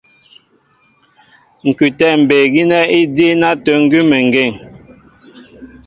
[1.67, 4.51] Ŋ̀kʉtɛ̌ mbey gínɛ́ i díín átə̂ ŋgʉ́meŋgeŋ.